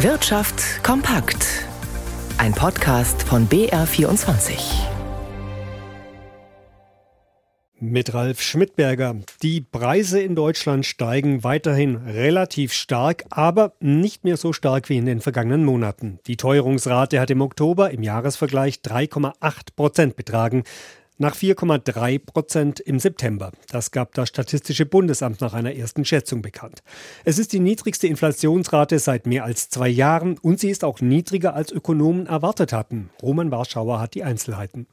[0.00, 1.64] Wirtschaft kompakt.
[2.36, 4.58] Ein Podcast von BR24.
[7.80, 9.16] Mit Ralf Schmidberger.
[9.42, 15.06] Die Preise in Deutschland steigen weiterhin relativ stark, aber nicht mehr so stark wie in
[15.06, 16.18] den vergangenen Monaten.
[16.26, 20.64] Die Teuerungsrate hat im Oktober im Jahresvergleich 3,8 Prozent betragen
[21.18, 23.52] nach 4,3 Prozent im September.
[23.70, 26.82] Das gab das Statistische Bundesamt nach einer ersten Schätzung bekannt.
[27.24, 31.54] Es ist die niedrigste Inflationsrate seit mehr als zwei Jahren und sie ist auch niedriger
[31.54, 33.10] als Ökonomen erwartet hatten.
[33.22, 34.86] Roman Warschauer hat die Einzelheiten.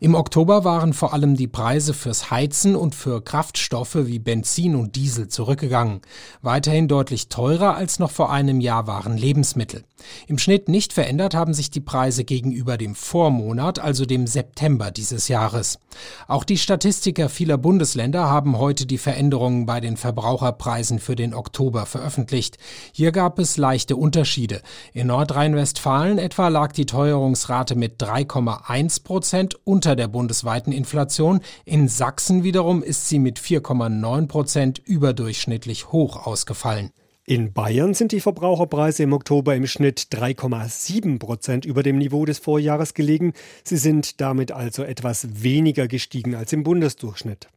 [0.00, 4.94] Im Oktober waren vor allem die Preise fürs Heizen und für Kraftstoffe wie Benzin und
[4.94, 6.02] Diesel zurückgegangen.
[6.40, 9.82] Weiterhin deutlich teurer als noch vor einem Jahr waren Lebensmittel.
[10.26, 15.28] Im Schnitt nicht verändert haben sich die Preise gegenüber dem Vormonat, also dem September dieses
[15.28, 15.78] Jahres.
[16.26, 21.86] Auch die Statistiker vieler Bundesländer haben heute die Veränderungen bei den Verbraucherpreisen für den Oktober
[21.86, 22.58] veröffentlicht.
[22.92, 24.62] Hier gab es leichte Unterschiede.
[24.92, 31.40] In Nordrhein-Westfalen etwa lag die Teuerungsrate mit 3,1 Prozent unter der bundesweiten Inflation.
[31.64, 36.92] In Sachsen wiederum ist sie mit 4,9 Prozent überdurchschnittlich hoch ausgefallen.
[37.28, 42.38] In Bayern sind die Verbraucherpreise im Oktober im Schnitt 3,7 Prozent über dem Niveau des
[42.38, 43.34] Vorjahres gelegen.
[43.64, 47.48] Sie sind damit also etwas weniger gestiegen als im Bundesdurchschnitt.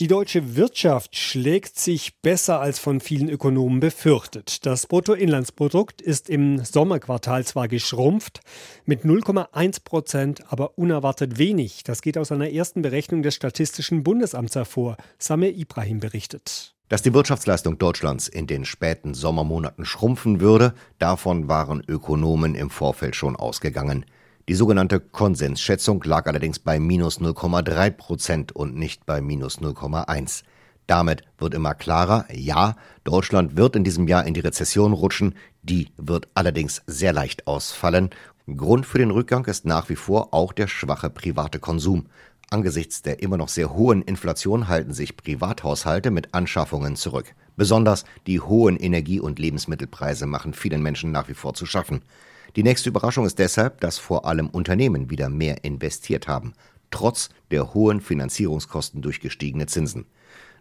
[0.00, 4.66] Die deutsche Wirtschaft schlägt sich besser als von vielen Ökonomen befürchtet.
[4.66, 8.40] Das Bruttoinlandsprodukt ist im Sommerquartal zwar geschrumpft,
[8.86, 11.84] mit 0,1 Prozent, aber unerwartet wenig.
[11.84, 14.96] Das geht aus einer ersten Berechnung des Statistischen Bundesamts hervor.
[15.20, 16.74] Samir Ibrahim berichtet.
[16.90, 23.16] Dass die Wirtschaftsleistung Deutschlands in den späten Sommermonaten schrumpfen würde, davon waren Ökonomen im Vorfeld
[23.16, 24.04] schon ausgegangen.
[24.48, 30.42] Die sogenannte Konsensschätzung lag allerdings bei minus 0,3 Prozent und nicht bei minus 0,1.
[30.86, 35.88] Damit wird immer klarer, ja, Deutschland wird in diesem Jahr in die Rezession rutschen, die
[35.96, 38.10] wird allerdings sehr leicht ausfallen.
[38.54, 42.08] Grund für den Rückgang ist nach wie vor auch der schwache private Konsum.
[42.50, 47.34] Angesichts der immer noch sehr hohen Inflation halten sich Privathaushalte mit Anschaffungen zurück.
[47.56, 52.02] Besonders die hohen Energie- und Lebensmittelpreise machen vielen Menschen nach wie vor zu schaffen.
[52.56, 56.52] Die nächste Überraschung ist deshalb, dass vor allem Unternehmen wieder mehr investiert haben,
[56.90, 60.06] trotz der hohen Finanzierungskosten durch gestiegene Zinsen.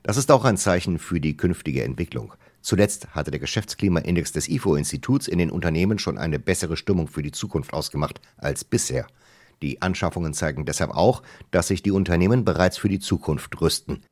[0.02, 2.34] Das ist auch ein Zeichen für die künftige Entwicklung.
[2.62, 7.32] Zuletzt hatte der Geschäftsklimaindex des IFO-Instituts in den Unternehmen schon eine bessere Stimmung für die
[7.32, 9.06] Zukunft ausgemacht als bisher.
[9.64, 14.04] Die Anschaffungen zeigen deshalb auch, dass sich die Unternehmen bereits für die Zukunft rüsten.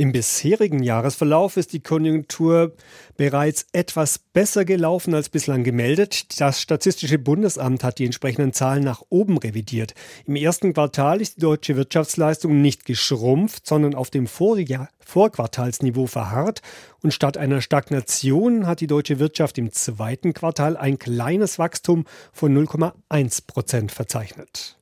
[0.00, 2.76] Im bisherigen Jahresverlauf ist die Konjunktur
[3.16, 6.40] bereits etwas besser gelaufen als bislang gemeldet.
[6.40, 9.94] Das Statistische Bundesamt hat die entsprechenden Zahlen nach oben revidiert.
[10.24, 16.62] Im ersten Quartal ist die deutsche Wirtschaftsleistung nicht geschrumpft, sondern auf dem Vorjahr Vorquartalsniveau verharrt
[17.02, 22.56] und statt einer Stagnation hat die deutsche Wirtschaft im zweiten Quartal ein kleines Wachstum von
[22.56, 24.77] 0,1 Prozent verzeichnet.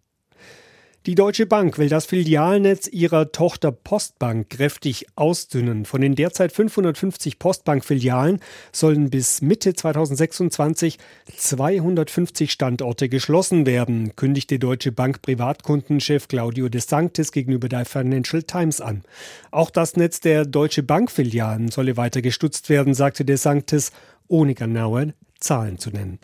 [1.06, 5.84] Die Deutsche Bank will das Filialnetz ihrer Tochter Postbank kräftig ausdünnen.
[5.84, 8.40] Von den derzeit 550 Postbank-Filialen
[8.72, 10.98] sollen bis Mitte 2026
[11.32, 18.80] 250 Standorte geschlossen werden, kündigte Deutsche Bank Privatkundenchef Claudio De Sanctis gegenüber der Financial Times
[18.80, 19.04] an.
[19.52, 23.92] Auch das Netz der Deutsche Bank-Filialen solle weiter gestutzt werden, sagte De Sanctis,
[24.26, 26.18] ohne genaue Zahlen zu nennen.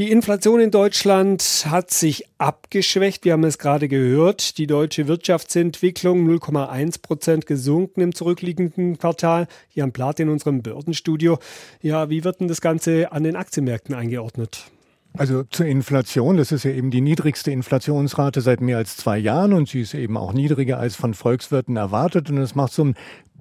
[0.00, 3.26] Die Inflation in Deutschland hat sich abgeschwächt.
[3.26, 4.56] Wir haben es gerade gehört.
[4.56, 9.46] Die deutsche Wirtschaftsentwicklung 0,1 Prozent gesunken im zurückliegenden Quartal.
[9.74, 11.38] Jan Plath in unserem Börsenstudio.
[11.82, 14.70] Ja, wie wird denn das Ganze an den Aktienmärkten eingeordnet?
[15.18, 19.52] Also zur Inflation, das ist ja eben die niedrigste Inflationsrate seit mehr als zwei Jahren
[19.52, 22.94] und sie ist eben auch niedriger als von Volkswirten erwartet und das macht so ein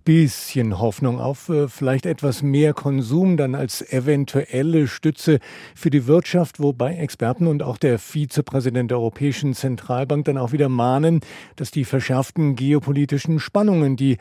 [0.04, 5.40] bisschen Hoffnung auf äh, vielleicht etwas mehr Konsum dann als eventuelle Stütze
[5.76, 10.70] für die Wirtschaft, wobei Experten und auch der Vizepräsident der Europäischen Zentralbank dann auch wieder
[10.70, 11.22] mahnen,
[11.56, 14.18] dass die verschärften geopolitischen Spannungen, die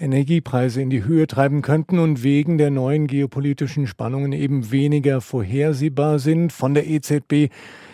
[0.00, 6.18] Energiepreise in die Höhe treiben könnten und wegen der neuen geopolitischen Spannungen eben weniger vorhersehbar
[6.18, 6.52] sind.
[6.52, 7.50] Von der EZB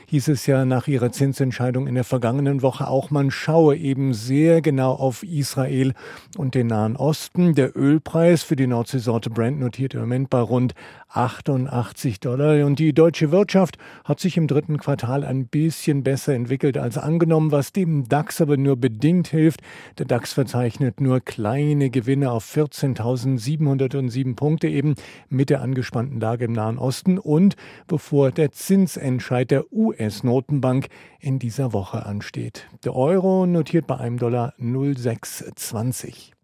[0.07, 4.63] hieß es ja nach ihrer Zinsentscheidung in der vergangenen Woche auch, man schaue eben sehr
[4.63, 5.95] genau auf Israel
[6.37, 7.55] und den Nahen Osten.
[7.55, 10.75] Der Ölpreis für die Nordseesorte Brent notiert im Moment bei rund
[11.09, 12.65] 88 Dollar.
[12.65, 17.51] Und die deutsche Wirtschaft hat sich im dritten Quartal ein bisschen besser entwickelt als angenommen,
[17.51, 19.61] was dem DAX aber nur bedingt hilft.
[19.99, 24.95] Der DAX verzeichnet nur kleine Gewinne auf 14.707 Punkte eben
[25.29, 27.57] mit der angespannten Lage im Nahen Osten und
[27.89, 30.89] bevor der Zinsentscheid der US US-Notenbank
[31.21, 32.69] in dieser Woche ansteht.
[32.85, 36.36] Der Euro notiert bei einem Dollar 0,620.